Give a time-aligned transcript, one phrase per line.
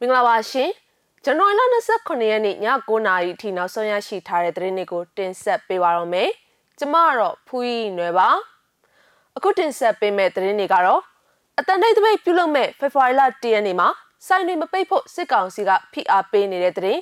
[0.00, 0.70] မင်္ဂလာပါရှင်
[1.24, 1.62] ဇန်နဝါရီလ
[1.96, 2.56] 29ရက်နေ့ည
[2.88, 6.30] 9:00နာရီအထိနောက်ဆုံးရရှိထားတဲ့သတင်းတွေကိုတင်ဆက်ပေးပါရမယ်
[6.78, 8.28] ကျမကတော့ဖူးရီနွယ်ပါ
[9.36, 11.00] အခုတင်ဆက်ပေးမယ့်သတင်းတွေကတော့
[11.58, 13.88] အတန်တိတ်တပိတ်ပြုလုပ်မဲ့ဖေဖော်ဝါရီလ10ရက်နေ့မှာ
[14.26, 17.00] စိုင်းတွေမပိတ်ဖို့စစ်ကောင်စီကဖိအားပေးနေတဲ့သတင်း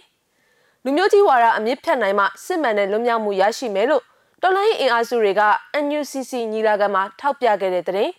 [0.84, 4.04] လူမျိုးကြီးဝါဒအမြင့်ဖြတ်နိုင်မှစစ်မှန်တဲ့လွတ်မြောက်မှုရရှိမယ်လို့
[4.42, 5.42] တော်လိုင်းအင်အားစုတွေက
[5.84, 8.12] NUCC ညီလာခံမှာထောက်ပြခဲ့တဲ့သတင်း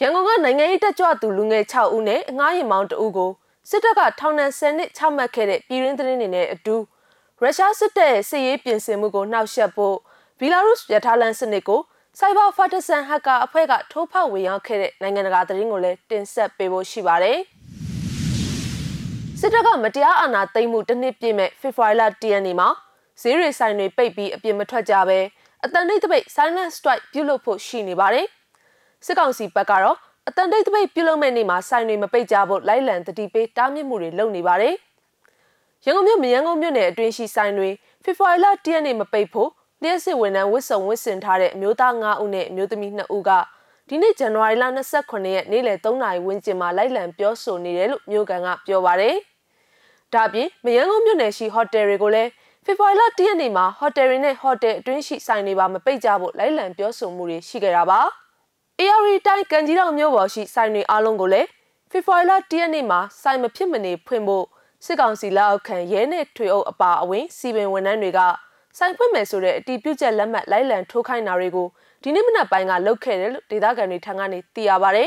[0.00, 3.30] ရန်ကုန်ကနိုင်ငံရေးတက်ကြွသူလူငယ်6ဦးနဲ့အငှားရင်မောင်း2ဦးကို
[3.70, 6.76] စစ်တပ်ကထောင်ဒဏ်10နှစ်ချမှတ်ခဲ့တဲ့ပြည်ရင်းသတင်းတွေနဲ့အတူ
[7.40, 9.96] ရုရှားစစ်တပ်ရဲ့စစ်ရေးပြင်ဆင်မှုကိုနှောက်ယှက်ဖို့
[10.38, 11.80] ဘီလာရုစ်ရထားလမ်းစနစ်ကို
[12.18, 17.38] စိုက်ဘာဖာတဆန်ဟက်ကာအဖွဲ့ကထိုးဖောက်ဝင်ရောက်ခဲ့တဲ့နိုင်ငံတကာသတင်းကိုလည်းတင်ဆက်ပေးဖို့ရှိပါတယ်။
[19.40, 22.68] စစ်တပ်ကမတရားအာဏာသိမ်းမှုတစ်နှစ်ပြည့်မဲ့ဖေဖော်ဝါရီလ10ရက်နေ့မှာ
[23.20, 25.18] ဈေးရီဆိုင်တွေပိတ်ပြီးအပြင်မထွက်ကြဘဲ
[25.64, 28.26] အတန်တိတ်တပိတ် silent strike ပြုလုပ်ဖို့ရှိနေပါတယ်။
[29.06, 29.98] စစ်ကောင်စီဘက်ကတော့အ
[30.36, 34.74] တန်တိတ်တပိတ်ပြုလုပ်မဲ့နေ့မှာဆိုင်တွေမပိတ်ကြဖို့လိုက်လံတတိပေးတားမြစ်မှုတွေလုပ်နေပါတယ်။
[35.84, 37.70] ရန်ကုန်မြို့မရန်ကုန်မြို့နယ်အတွင်းရှိဆိုင်တွေ
[38.04, 39.50] ဖေဖော်ဝါရီလ10ရက်နေ့မပိတ်ဖို့
[39.82, 43.30] လျှက်စစ်ဝန်ထမ်းဝစ်စုံဝစ်စင်ထားတဲ့အမျိုးသား9ဦးနဲ့အမျိုးသမီး2ဦးက
[43.88, 44.64] ဒီနေ့ဇန်နဝါရီလ
[45.00, 49.14] 29ရက်နေ့လယ်3နာရီဝန်းကျင်မှာလိုက်လံပြောဆိုနေတယ်လို့မြို့ကန်ကပြောပါတယ်။
[50.12, 52.30] ဒါ့အပြင်မရန်ကုန်မြို့နယ်ရှိဟိုတယ်တွေကိုလည်း
[52.64, 58.00] ဖေဖော်ဝါရီလ10ရက်နေ့မှာဟိုတယ်တွေနဲ့ဟိုတယ်အတွင်းရှိဆိုင်တွေပါမပိတ်ကြဖို့လိုက်လံပြောဆိုမှုတွေရှိခဲ့တာပါ။
[58.80, 61.48] AR တိုင်းကန်ကြီးတောင်မြို့ပေါ်ရှိဆိုင်တွေအားလုံးကိုလည်း
[61.90, 64.44] ဖေဖော်ဝါရီလ10ရက်နေ့မှာဆိုင်မဖြစ်မနေဖွင့်ဖို့
[64.84, 68.20] စစ်ကောင်စီလက်အောက်ခံရဲနဲ့ထွေအုပ်အပါအဝင်စီပင်ဝန်ထမ်းတွေက
[68.78, 71.66] ဆိုင်ဖွင့်မယ်ဆိုတဲ့အတီးပြုတ်ချက်လက်မှတ်လိုက်လံထိုးခိုင်းတာတွေကို
[72.02, 75.04] ဒီနေ့မနက်ပိုင်းကလုပ်ခဲ့တယ်လို့ဒေသခံတွေထံကနေသိရပါဗျ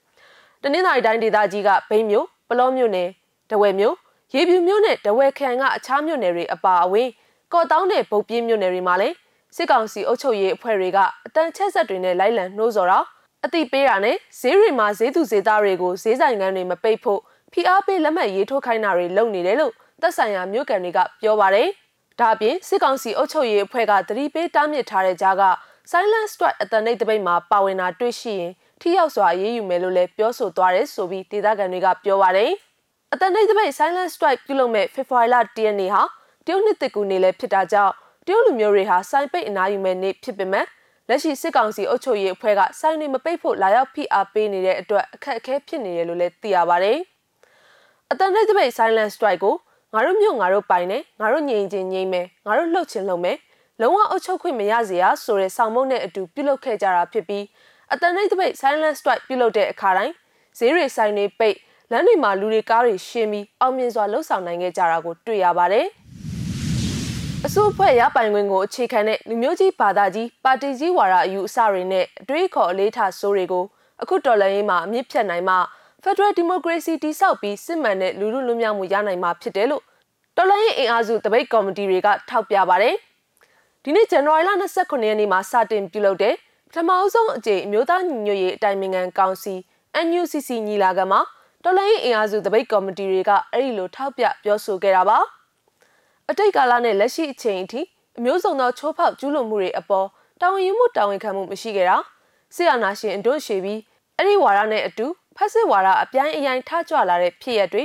[0.62, 3.08] ။တနင်္သာရီတိုင်းဒေသကြီးကဘိန်းမြို့ပလောမြို့နယ်
[3.50, 3.96] တဝဲမြို့
[4.34, 7.08] ရေပြူမြို့နဲ့တဝဲခရိုင်ကအခြားမြို့နယ်တွေအပါအဝင်
[7.52, 9.14] ကော့တောင်းနဲ့ဗုတ်ပြင်းမြို့နယ်တွေမှာလည်း
[9.56, 12.98] စစ်ကောင်စီအုပ်ချုပ်ရေးအဖွဲ့တွေကအတန်ချက်ဆက်တွေနဲ့လိုက်လံနှိုးဆော်တာ
[13.44, 17.20] အတိပေးတာနဲ့ဈေးတွေမှာဈေးသူဈေးသားတွေကိုဈေးဆိုင်ကန်းတွေမပိတ်ဖို့
[17.52, 21.68] ဖိအားပေးလက်မှတ်ရေးထိုးခိုင်းတာတွေလုပ်နေတယ်လို့သက်ဆိုင်ရာမြို့ကန်တွေကပြောပါတယ်။
[22.20, 25.44] ဒါ့အပြင်စစ်ကောင်စီအုပ်ချုပ်ရေးအဖွဲ့ကတတိပေးတားမြစ်ထားတဲ့ကြားက
[25.90, 32.50] Silent Strike အတန်နှိတ်တပိတ်မှာပါဝင်တာတွေ့ရှိရင်ထိရောက်စွာအေးအေးယူမယ်လို့လည်းပြောဆိုသွားတယ်ဆိုပြီးဒေသခံတွေကပြောပါတယ်။
[33.12, 36.02] အတန်နှိတ်တပိတ် Silent Strike ပြုလုပ်မဲ့ဖေဖော်ဝါရီလ10ရက်နေ့ဟာ
[36.46, 37.94] တရုတ်နှစ်တကူနေလည်းဖြစ်တာကြောင့်
[38.26, 40.66] တရုတ်လူမျိုးတွေဟာစိုင်းပိတ်အနားယူမဲ့နေ့ဖြစ်ပေမဲ့
[41.08, 46.98] လက်ရှိစစ်ကောင်စီအုပ်ချုပ်ရေးအဖွဲ့ကစိုင်းတွေမပိတ်ဖို့လာရောက်ဖိအားပေးနေတဲ့အတွက်အခက်အခဲဖြစ်နေတယ်လို့လည်းသိရပါတယ်။
[48.10, 49.54] အတန်တိတ်တပိတ် silent strike ကို
[49.94, 53.38] ငါတို့မြို့ငါတို့ပိုင်နဲ့ငါတို့ငြိမ်ချင်းငြိမ်မယ်ငါတို့လှုပ်ချင်လှုပ်မယ်
[53.80, 57.44] လုံးဝအုပ်ချုပ်ခွင့်မရစေရဆိုတဲ့ဆောင်မုံနဲ့အတူပြုလုပ်ခဲ့ကြတာဖြစ်ပြီး
[57.92, 60.14] အတန်တိတ်တပိတ် silent strike ပြုလုပ်တဲ့အခါတိုင်း
[60.58, 61.56] ဈေးတွေဆိုင်တွေပိတ်
[61.92, 65.88] လမ်းတွေမှာလူတွေကားတွေရှင်းပြီးအောင်မြင်စွာလှုပ်ဆောင်နိုင်ခဲ့ကြတာကိုတွေ့ရပါတယ်။
[67.46, 73.64] အစိုးအဖွဲ့ရပိုင်ခွင့်ကိုအခြေခံတဲ့လူမျိုးကြီးဘာသာကြီးပါတီကြီးဝါဒအယူအဆတွေနဲ့အတွေးခေါ်အလေးထားဆိုးတွေကို
[74.02, 75.56] အခုတော်လှန်ရေးမှာအမြင့်ဖြတ်နိုင်မှ
[76.04, 79.82] Federal Democracy တိဆောက်ပြီးစစ်မှန်တဲ့လူလူလူမျိုးမှုရနိုင်မှာဖြစ်တယ်လို့
[80.36, 82.94] တော်လှန်ရေးအင်အားစုတပိတ်ကော်မတီတွေကထောက်ပြပါတယ်။
[83.84, 86.34] ဒီနေ့ဇန်နဝါရီလ29ရက်နေ့မှာစတင်ပြုလုပ်တဲ့
[86.68, 89.54] ပထမအဆုံးအကြိမ်အမျိုးသားညီညွတ်ရေးအတိုင်ပင်ခံကောင်စီ
[90.06, 91.20] NUCC ညီလာခံမှာ
[91.64, 95.18] တော်လှန်ရေးအင်အားစုတပိတ်ကော်မတီတွေကအဲ့ဒီလိုထောက်ပြပြောဆိုခဲ့တာပါ။
[96.34, 97.80] အတိတ်ကာလနဲ့လက်ရှိအချိန်အထိ
[98.18, 100.06] အမျိုးစုံသောချိုးဖောက်ကျူးလွန်မှုတွေအပေါ်
[100.40, 101.96] တာဝန်ယူမှုတာဝန်ခံမှုမရှိခဲ့တာ
[102.54, 103.80] ဆီယနာရှင်အတွန့်ရှည်ပြီး
[104.16, 105.06] အဲ့ဒီဝါဒနဲ့အတူ
[105.36, 107.84] ဖက်စစ်ဝါဒအပြိုင်အယိုင်ထကြွလာတဲ့ဖြစ်ရပ်တွေ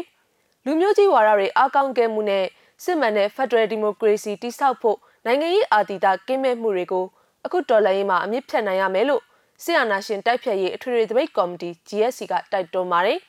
[0.66, 2.46] လူမျိုးကြီးဝါဒတွေအကောင့်ကဲမှုနဲ့
[2.84, 7.06] စစ်မှန်တဲ့ Federal Democracy တိဆောက်ဖို့နိုင်ငံရေးအာတီတာကင်းမဲ့မှုတွေကို
[7.46, 9.24] အခုတော်လှန်ရေးမှာအမြင့်ဖြတ်နိုင်ရမယ်လို့
[9.64, 13.20] ဆီယနာရှင်တိုက်ဖြတ်ရေးအထွေထွေသပိတ်ကော်မတီ GSC ကတိုက်တွန်းပါတယ်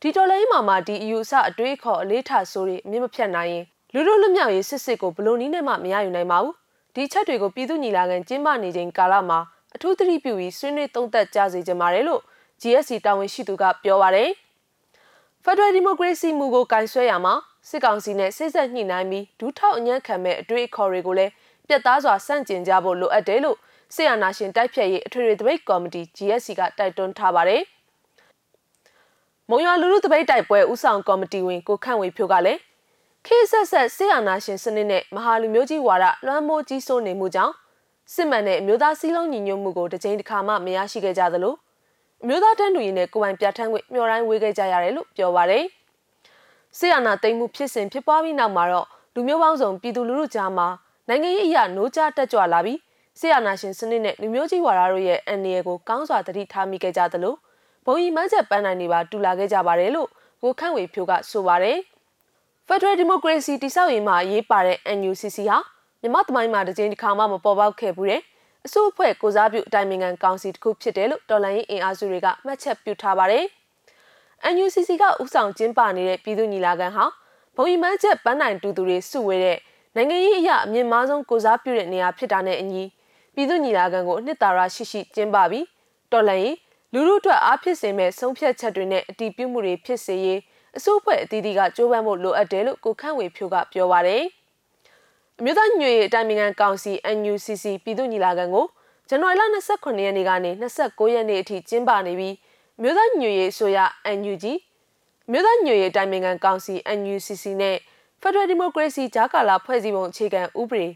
[0.00, 3.64] ဒီတော်လှန်ရေးမှာမှဒီအယူအဆအတွေးခေါ်အလေးထားဆိုတွေအမြင့်မဖြတ်နိုင်ရင်
[3.94, 6.54] လူလူလွတ်မြောက်ရေးစစ်စစ်ကိုဘလို့နည်းနဲ့မှမရယူနိုင်ပါဘူး
[6.94, 9.38] ဒီချက်တွေကိုပြည်သူညီလာခံကျင်းပနေချိန်ကာလမှာ
[9.74, 12.22] အထူးသတိပြုပြီးဆွေးနွေးသုံးသပ်ကြစေချင်ပါတယ်လို့
[12.60, 14.30] GSC တာဝန်ရှိသူကပြောပါတယ်
[15.44, 17.34] Federal Democracy မူကိုကင်ဆွဲရမှာ
[17.68, 21.32] စစ်ကောင်စီနဲ့စစ်ဆက်ညှိနှိုင်းပြီးဒူးထောက်အညံ့ခံမဲ့အတွေ့အခေါ်တွေကိုလည်း
[21.66, 23.56] ပြတ်သားစွာစန့်ကျင်ကြဖို့လိုအပ်တယ်လို့
[23.94, 27.62] ဆီယနာရှင်တိုက်ဖြတ်ရေးအထွေထွေတပိတ်ကော်မတီ GSC ကတိုက်တွန်းထားပါတယ်
[29.50, 32.60] မုံရွာလူလူတပိတ်တိုက်ပွဲဥဆောင်ကော်မတီဝင်ကိုခန့်ဝေဖြိုးကလည်း
[33.26, 37.54] ခေဆက်ဆက်ဆေးအာနာရှင်စနစ်နဲ့မဟာလူမျိုးကြီးဝါဒလွှမ်းမိုးကြီးစိုးနေမှုကြောင့်
[38.14, 41.54] စစ်မှန်တဲ့အမျိုးသားစည်းလုံးညီညွတ်မှုကိုတစ်ချိန်တစ်ခါမှမရရှိခဲ့ကြသလို
[42.22, 45.64] အမျိုးသားတန်းတူရေးနဲ့ကိုယ်ပိုင်ပြဋ္ဌာန်းခွင့်မျှော်တိုင်းဝေးခဲ့ကြရတယ်လို့ပြောပါရယ်
[46.78, 50.68] ဆေးအာနာသိမ်းမှုဖြစ်စဉ်ဖြစ်ပွားပြီးနောက်မှာတော့လူမျိုးပေါင်းစုံပြည်သူလူထုကြားမှာ
[51.08, 52.78] နိုင်ငံရေးအရာနိုးကြားတက်ကြွလာပြီး
[53.18, 57.34] ဆေးအာနာရှင်စနစ်နဲ့လူမျိုးကြီးဝါဒတို့ရဲ့အန္တရာယ်ကိုကောင်းစွာသတိထားမိခဲ့ကြသလို
[57.86, 60.08] ဘုံကြီးမန်းချက်ပန်းနိုင်တွေပါတူလာခဲ့ကြပါတယ်လို့
[60.42, 61.78] ကိုခန့်ဝေဖြိုးကဆိုပါတယ်။
[62.72, 65.58] Federal Democracy တိဆောက်ရေးမှာအရေးပါတဲ့ NUCC ဟာ
[66.00, 68.22] မြန်မာသမိုင်းမှာတစ်ချိန်တစ်ခါမှမပေါ်ပေါက်ခဲ့ဘူးတဲ့
[68.66, 73.44] အစိုးအဖွဲ့ကိုစားပြုအတိုင်ပင်ခံကောင်စီတစ်ခုဖြစ်တယ်လို့တော်လှန်ရေးအင်အားစုတွေကမှတ်ချက်ပြုထားပါတယ်။
[74.54, 77.04] NUCC ကဥဆောင်ကျင်းပနေတဲ့ပြည်သူညီလာခံဟာ
[77.56, 79.58] ဘုံရီမန်းချက်ပန်းနိုင်တူတူတွေစုဝေးတဲ့
[79.96, 82.82] နိုင်ငံရေးအရာအမြင့်မားဆုံးကိုစားပြုတဲ့နေရာဖြစ်တာနဲ့အညီ
[83.34, 85.66] ပြည်သူညီလာခံကိုနှစ်သာရရှိရှိကျင်းပပြီး
[86.12, 86.56] တော်လှန်ရေး
[86.92, 90.40] လူလူအတွက်အားဖြစ်စေမဲ့ဆုံးဖြတ်ချက်တွေနဲ့အတီးပြုမှုတွေဖြစ်စေရေး
[90.76, 94.22] အစိုးအဖွဲ့အသီးသီးကကြိုးပမ်းဖို့လိုအပ်တယ်လို့ကိုခန့်ဝေဖြိုးကပြောပါတယ်။
[95.38, 98.66] အမျိုးသားညွေအတိုင်းအမြန်ကောင်စီ NUCC ပြည်သူ့ညီလာခံကို
[99.08, 99.42] ဇန်နဝါရီလ
[99.74, 102.34] 29ရက်နေ့ကနေ29ရက်နေ့အထိကျင်းပနေပြီး
[102.82, 103.78] မြို့သားညွေရေးဆိုရ
[104.18, 104.44] NUG
[105.30, 107.76] မြို့သားညွေရေးတိုင်းနိုင်ငံကောင်စီ NUCC နဲ့
[108.22, 110.86] Federal Democracy ဂျာကာလာဖွဲ့စည်းပုံအခြေခံဥပဒေ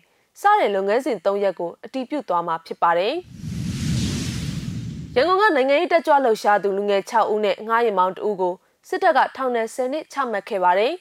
[0.40, 3.14] စတဲ့လုပ်ငန်းစဉ်၃ရပ်ကိုအတည်ပြုသွားမှာဖြစ်ပါတယ်။
[5.16, 8.54] ရန်ကုန်ကနိုင်ငံရေးတက်ကြွလှုပ်ရှားသူလူငယ်6ဦးနဲ့ငှားရင်မောင်း2ဦးကို
[8.88, 10.92] စစ်တပ်ကထောင်ဒဏ်10နှစ်ချမှတ်ခဲ့ပါတယ်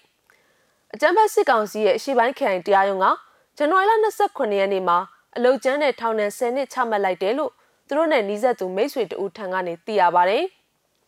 [0.94, 3.06] ။အကြမ်းဖက်စစ်ကောင်စီရဲ့အရှိပိုင်းခရိုင်တရားရုံးက
[3.58, 3.94] ဇန်နဝါရီလ
[4.28, 4.98] 29ရက်နေ့မှာ
[5.36, 7.52] အလုတ်ကျန်းတဲ့ထောင်ဒဏ်10နှစ်ချမှတ်လိုက်တယ်လို့
[7.88, 10.44] သူတို့နဲ့နှီးဆက်သူမိတ်ဆွေတဦးထံကနေသိရပါတယ်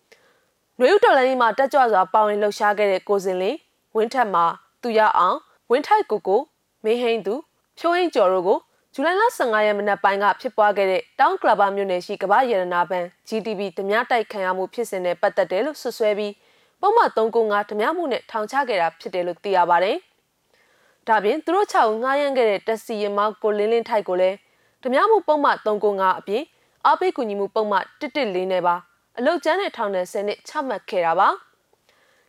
[0.80, 3.58] ။နွေဦးတော်လိုင်းမှာတက်ကြွစွာပါဝင်လှုပ်ရှားခဲ့တဲ့ကိုစင်လင်း
[3.96, 4.46] ဝင်းထက်မှာ
[4.82, 5.38] သူရအောင်
[5.72, 6.42] ဝင်းထိုက်ကိုကို
[6.84, 7.36] မင်းဟိန်းသူ
[7.78, 8.60] ဖြိုးဟင်းကျော်တို့ကို
[8.94, 16.34] ဇူလိုင်လ15ရက်မနက်ပိုင်းကဖြစ်ပွားခဲ့တဲ့တောင်ကလဘာမြို့နယ်ရှိကမ္ဘာရတနာဘဏ် GTB ဓမြတိုက်ခံရမှုဖြစ်စဉ်နဲ့ပတ်သက်တယ်လို့ဆွဆွဲပြီး
[16.82, 19.98] ပုံမှန်395ဓမြမှုနဲ့ထောင်ချခဲ့တာဖြစ်တယ်လို့သိရပါတယ်။
[21.08, 24.38] ဒါပြင်သူတို့6ဦးငှားရမ်းခဲ့တဲ့တက်စီရမောက်ကိုလင်းလင်းထိုက်ကိုလည်း
[24.84, 26.44] ဓမြမှုပုံမှန်395အပြင်
[26.86, 28.76] အားပေးကူညီမှုပုံမှန်114နဲ့ပါ
[29.18, 31.30] အလုတ်ကျန်းတဲ့ထောင်ဒဏ်10နှစ်ချမှတ်ခဲ့တာပါ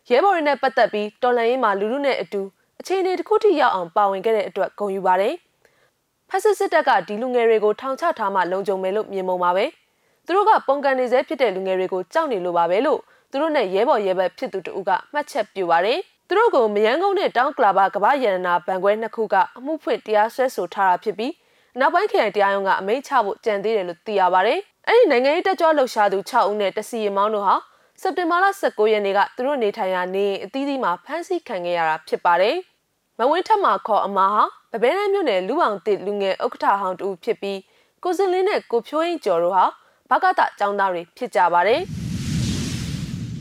[0.09, 2.41] ရဲဘော်တွေနဲ့ပတ်သက်ပြီးတော်လန်ရေးမှာလူလူနဲ့အတူ
[2.79, 5.35] အခြေအနေတစ်ခုထိရောက်အောင်ပါဝင်ခဲ့တဲ့အတွက်ဂုဏ်ယူပါတယ်
[6.29, 9.65] ဖက်စစ်စစ်တပ်ကဒီလူငယ်တွေကိုထောင်ချထားမှလုံခြုံမယ်လို့မြင်ပုံပါပဲ
[10.25, 12.99] သူတို့ကပုံကန်နေစေဖြစ်တဲ့လူငယ်တွေကိုကြောက်နေလို့ပါပဲလို့
[13.31, 21.33] သူတို့နဲ့ရဲဘော်ရဲဘက်ဖြစ်သူတူကမှတ်ချက်ပြုပါတယ်သူတို့ကိုမယန်းကုန်းနဲ့တောင်းကလာပါကမ္ဘာရတနာဘဏ်ခွဲနှစ်ခုကအမှုဖွင့်တရားစွဲဆိုထားတာဖြစ်ပြီး
[21.79, 27.55] နောက်ပိုင်းခရိုင်တရားရုံးကအမိန့်ချဖို့ကြံသေးတယ်လို့သိရပါတယ်အဲ့ဒီနိုင်ငံရေးတက်ကြွလှုပ်ရှားသူ6ဦးနဲ့တစီရမောင်းတို့ဟာ
[28.01, 32.55] စက်တင်ဘာလ19ရက်နေ့ကသူတို့နေထိုင်ရာနေအသီးသီးမှာဖမ်းဆီးခံခဲ့ရတာဖြစ်ပါတယ်။
[33.19, 37.59] မဝင်းထက်မှာခေါ်အမဟာဗဘဲနိုင်မြို့နယ်လူအောင်တစ်လူငယ်ဥက္ကဋ္ဌဟောင်းတူဖြစ်ပြီး
[38.03, 39.65] ကိုစင်လင်းနဲ့ကိုဖြိုးရင်ကျော်တို့ဟာ
[40.09, 41.81] ဘကတចောင်းသားတွေဖြစ်ကြပါတယ်။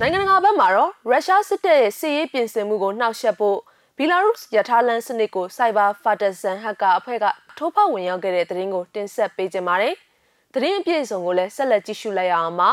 [0.00, 3.58] နိုင်ငံတကာဘက်မှာတော့ရုရှားစစ်တပ်ရဲ့စစ်ရေးပြင်ဆင်မှုကိုနှောက်ယှက်ဖို့
[3.96, 7.26] ဘီလာရုစ်ရထားလမ်းစနစ်ကိုစိုက်ဘာဖာတဆန်ဟက်ကာအဖွဲ့က
[7.56, 9.94] ထိုးဖောက်ဝင်ရောက်ခဲ့တဲ့သတင်းကိုတင်ဆက်ပေးကြပါမယ်။
[10.54, 12.70] သတင်းအပြည့်အစုံကိုလည်းဆက်လက်ကြည့်ရှုလိုက်ရအောင်ပါ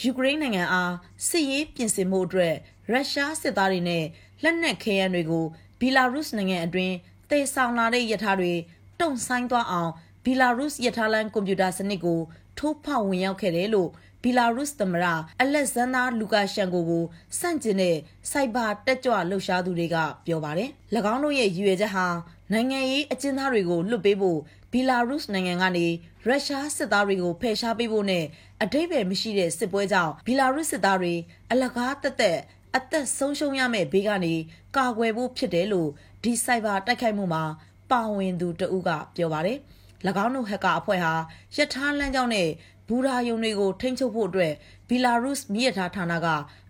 [0.00, 0.92] ယူကရိန်းနိုင်ငံအား
[1.28, 2.54] စစ်ရေးပြင်ဆင်မှုအတွက်
[2.90, 4.04] ရုရှားစစ်သားတွေနဲ့
[4.42, 5.44] လက်နက်ခဲယမ်းတွေကို
[5.80, 6.94] ဘီလာရုစ်နိုင်ငံအတွင်း
[7.30, 8.52] တည်ဆောင်လာတဲ့ရထားတွေ
[9.00, 9.90] တုံဆိုင်သွားအောင်
[10.24, 12.20] ဘီလာရုစ်ရထားလမ်းကွန်ပျူတာစနစ်ကို
[12.58, 13.90] ထိုးဖောက်ဝင်ရောက်ခဲ့တယ်လို့
[14.22, 15.06] ဘီလာရုစ်သမ္မတ
[15.40, 17.04] အလက်ဇန်ဒါလူကာရှန်ကိုကို
[17.38, 17.96] စန့်ကျင်တဲ့
[18.30, 19.96] စိုက်ဘာတက်ကြွလှုပ်ရှားသူတွေက
[20.26, 20.70] ပြောပါတယ်။၎
[21.12, 22.06] င်းတို့ရဲ့ရည်ရွယ်ချက်ဟာ
[22.52, 24.38] နိုင်ငံရေးအကျဉ်းသားတွေကိုလွှတ်ပေးဖို့
[24.72, 25.86] ဘီလာရုစ်နိုင်ငံကနေ
[26.26, 28.24] ရုရှားစစ်သားတွေကိုဖယ်ရှားပေးဖို့နဲ့
[28.62, 31.14] အတိတ်ပဲမရှိတဲ့စစ်ပွဲကြောင့်ဘီလာရုစ်စစ်သားတွေ
[31.50, 32.38] အလကားတက်တက်
[32.76, 34.34] အသက်ဆုံးရှုံးရမယ့်ဘေးကနေ
[34.76, 35.90] ကာကွယ်ဖို့ဖြစ်တယ်လို့
[36.22, 37.44] ဒီစိုက်ဘာတိုက်ခိုက်မှုမှာ
[37.90, 39.58] ပါဝင်သူတဦးကပြောပါတယ်။၎
[40.24, 41.12] င်းတို့ဟက်ကာအဖွဲ့ဟာ
[41.56, 42.48] ရထားလမ်းကြောင်းနဲ့
[42.94, 44.52] ဘူရာယုံတွေကို ထိန်းချုပ်ဖို့အတွက်
[44.88, 46.26] ဘီလာရုစ်မြစ်ရထားဌာနက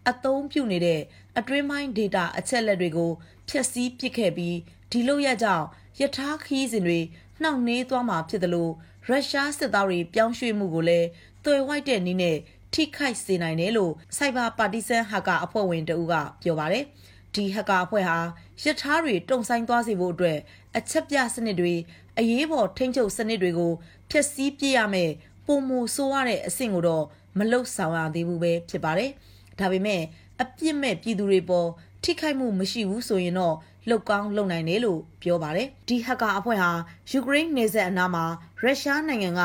[0.09, 1.01] အသုံးပြုနေတဲ့
[1.39, 3.11] အတွင်းပိုင်းဒေတာ အချက်လက်တွေကို
[3.49, 4.57] ဖျက်ဆီးပစ်ခဲ့ပြီး
[4.91, 5.67] ဒီလိုရကြောင့်
[6.01, 7.01] ယထာခီးစဉ်တွေ
[7.43, 8.73] နှောင့်နှေးသွားမှာဖြစ်တယ်လို့
[9.07, 11.09] ရုရှားစစ်သားတွေ ပြောင်းရွှေ့မှုကိုလည်း
[11.45, 12.37] သွယ်ဝိုက်တဲ့နည်းနဲ့
[12.75, 16.85] ထိခိုက်စေနိုင်တယ်လို့စိုက်ဘာပါတီဆန်ဟက်ကာအဖွဲ့ဝင်တဦးက ပြောပါတယ်။
[17.35, 18.19] ဒီဟက်ကာအဖွဲ့ဟာ
[18.65, 20.39] ရထားတွေ တုံဆိုင်သွားစေဖို့အတွက်
[20.77, 21.75] အချက်ပြစနစ်တွေ
[22.19, 23.73] အရေးပေါ် ထိန်းချုပ်စနစ်တွေကို
[24.11, 25.11] ဖျက်ဆီးပြရမယ်
[25.47, 27.05] ပုံမဆိုးရတဲ့အဆင့်ကိုတော့
[27.39, 29.11] မလုဆောင်ရသေးဘူးပဲဖြစ်ပါတယ်။
[29.59, 30.03] ဒါပေမဲ့
[30.43, 31.69] အပြစ်မဲ့ပြည်သူတွေပေါ်
[32.05, 33.57] ထိခိုက်မှုမရှိဘူးဆိုရင်တော့
[33.89, 36.71] လှုပ်ကောင်းလုပ်နိုင်တယ်လို့ပြောပါတယ်။ဒီဟက်ကာအဖွဲ့ဟာ
[37.11, 38.25] ယူကရိန်းနေဆက်အနားမှာ
[38.63, 39.43] ရုရှားနိုင်ငံက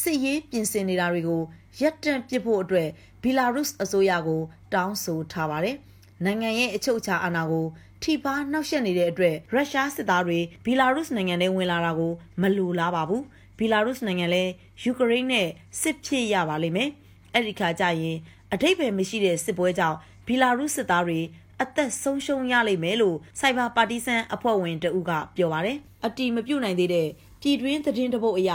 [0.00, 1.42] စစ်ရေးပြင်ဆင်နေတာတွေကို
[1.80, 2.88] ရပ်တန့်ပစ်ဖို့အတွက်
[3.22, 4.40] ဘီလာရုစ်အစိုးရကို
[4.74, 5.76] တောင်းဆိုထားပါတယ်။
[6.24, 7.66] နိုင်ငံရဲ့အချုပ်အခြာအာဏာကို
[8.02, 13.22] ထိပါနှောက်ယှက်နေတဲ့အတွက်ရုရှားစစ်သားတွေဘီလာရုစ်နိုင်ငံထဲဝင်လာတာကိုမလိုလားပါဘူး။
[13.60, 14.52] ဘီလာရုစ်နိုင်ငံလည်း
[14.82, 15.48] ယူကရိန်းနဲ့
[15.80, 16.90] စစ်ဖြစ်ရပါလိမ့်မယ်။
[17.34, 18.16] အဲ့ဒီခါကျရင်
[18.54, 21.20] အထိပ္ပယ်မရှိတဲ့စစ်ပွဲကြောင့်ဘီလာရုစ်စစ်သားတွေ
[21.62, 27.08] အသက်ဆုံးရှုံးရလိမ့်မယ်လို့စိုက်ဘာပါတီဆန်အဖွဲ့ဝင်တဦးကပြောပါတယ်။အတီမပြုတ်နိုင်သေးတဲ့
[27.40, 28.50] ပြည်တွင်းသတင်းတပုတ်အရ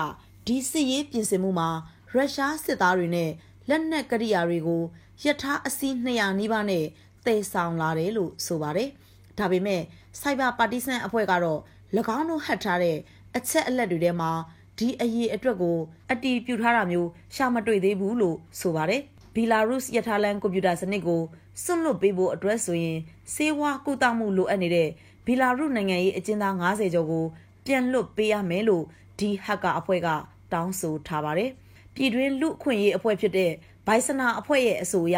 [0.47, 1.69] ဒီစစ်ရေးပြင်ဆင်မှုမှာ
[2.12, 3.31] ရုရှားစစ်သားတွေနဲ့
[3.69, 4.83] လက်နက်ကရိယာတွေကို
[5.24, 6.85] ယထာအစီး200နီးပါးနဲ့
[7.25, 8.89] တည်ဆောင်လာတယ်လို့ဆိုပါတယ်။
[9.38, 9.81] ဒါပေမဲ့
[10.21, 11.59] စိုက်ဘာပါတီဆန်အဖွဲ့ကတော့၎
[12.17, 12.97] င်းတို့ဟတ်ထားတဲ့
[13.38, 14.31] အချက်အလက်တွေထဲမှာ
[14.77, 15.77] ဒီအရေးအတွက်ကို
[16.12, 19.01] အတီးပြုတ်ထားတာမျိုးရှာမတွေ့သေးဘူးလို့ဆိုပါတယ်။
[19.36, 21.22] ဘီလာရုစ်ယထာလန်ကွန်ပျူတာစနစ်ကို
[21.63, 22.98] စွန့်လွတ်ပေးဖို့အတွက်ဆိုရင်
[23.34, 24.89] စေဝါကုသမှုလိုအပ်နေတဲ့
[25.25, 27.25] ဘီလာရုနိုင်ငံရေးအကျဉ်းသား90ကျော်ကို
[27.65, 28.84] ပြန်လွတ်ပေးရမယ်လို့
[29.20, 30.08] ဒီဟက်ကာအဖွဲ့က
[30.53, 31.50] တောင်းဆိုထားပါတယ်။
[31.96, 33.51] ပြည်တွင်းလူအခွင့်ရေးအဖွဲ့ဖြစ်တဲ့
[33.88, 35.17] ဘိုင်စနာအဖွဲ့ရဲ့အဆိုအရ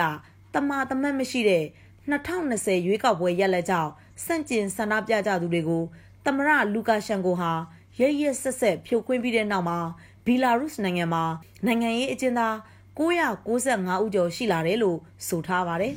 [0.53, 1.63] တတမာတမတ်မရှိတဲ့
[2.09, 3.91] 2020ရွေးကောက်ပွဲရက်လက်ကြောင့်
[4.25, 5.83] စန့်ကျင်ဆန္ဒပြကြသူတွေကို
[6.25, 7.51] သမရလူကာရှန်ကိုဟာ
[8.01, 9.77] ရရက်ဆက်ဆက်ဖြိုခွင်းပြီးတဲ့နောက်မှာ
[10.25, 11.23] ဘီလာရုစ်နိုင်ငံမှာ
[11.65, 12.55] နိုင်ငံရေးအကျဉ်းသား
[12.99, 15.93] 995ဦးကျော်ရှိလာတယ်လို့ဆိုထားပါတယ်။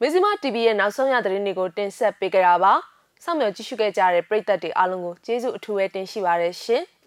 [0.00, 2.72] မဇ္ဈိမ TV ရဲ့နောက်ဆုံးရသတင်းတွေကိုတင်ဆက်ပေးကြတာပါ။
[3.24, 6.82] စောင့်မျှော်ကြည့်ရှုခဲ့ကြတဲ့ပရိသတ်တွေအားလုံးကိုကျေးဇူးအထူးပဲတင်ရှိပါရရှင်။